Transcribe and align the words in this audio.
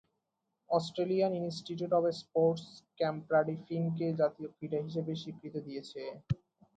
Australian 0.69 1.31
Institute 1.41 1.91
of 1.93 2.05
Sports 2.21 2.65
ক্যাম্পড্রাফিংকে 2.99 4.07
জাতীয় 4.19 4.47
ক্রীড়া 4.55 4.79
হিসেবে 4.87 5.11
স্বীকৃতি 5.21 5.59
দিয়েছে। 5.67 6.01